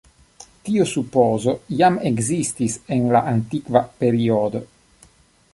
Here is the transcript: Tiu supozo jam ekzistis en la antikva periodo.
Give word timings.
Tiu 0.69 0.87
supozo 0.91 1.53
jam 1.81 2.01
ekzistis 2.11 2.79
en 2.97 3.07
la 3.17 3.25
antikva 3.35 3.87
periodo. 4.01 4.67